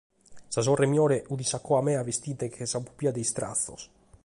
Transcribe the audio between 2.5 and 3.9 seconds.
sa pupia de istratzos.